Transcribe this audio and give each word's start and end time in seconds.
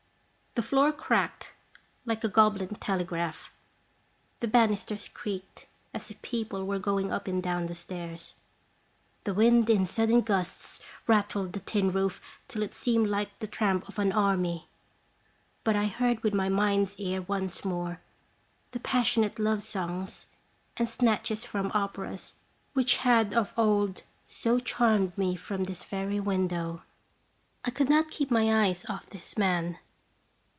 The 0.53 0.61
floor 0.67 0.91
cracked 0.91 1.53
like 2.03 2.25
a 2.25 2.27
goblin 2.27 2.75
telegraph. 2.75 3.53
The 4.41 4.49
banisters 4.49 5.07
creaked 5.07 5.65
as 5.93 6.11
if 6.11 6.21
people 6.21 6.67
were 6.67 6.77
going 6.77 7.09
up 7.09 7.25
and 7.25 7.41
down 7.41 7.67
the 7.67 7.73
stairs. 7.73 8.35
The 9.23 9.33
wind 9.33 9.69
in 9.69 9.85
sudden 9.85 10.19
gusts 10.19 10.81
rattled 11.07 11.53
the 11.53 11.61
tin 11.61 11.89
roof 11.93 12.19
till 12.49 12.63
it 12.63 12.73
seemed 12.73 13.07
like 13.07 13.29
the 13.39 13.47
tramp 13.47 13.87
of 13.87 13.97
an 13.97 14.11
army. 14.11 14.67
But 15.63 15.77
I 15.77 15.85
heard 15.85 16.21
with 16.21 16.33
my 16.33 16.49
mind's 16.49 16.97
ear 16.99 17.21
once 17.21 17.63
more 17.63 18.01
the 18.71 18.79
passionate 18.81 19.39
love 19.39 19.63
songs 19.63 20.27
and 20.75 20.87
snatches 20.89 21.45
from 21.45 21.71
operas 21.73 22.33
which 22.73 22.97
had 22.97 23.33
of 23.33 23.53
old 23.55 24.03
so 24.25 24.59
charmed 24.59 25.17
me 25.17 25.37
from 25.37 25.63
this 25.63 25.85
very 25.85 26.19
window. 26.19 26.83
I 27.63 27.71
could 27.71 27.87
not 27.89 28.11
keep 28.11 28.29
my 28.29 28.65
eyes 28.65 28.85
off 28.89 29.09
this 29.11 29.37
man. 29.37 29.79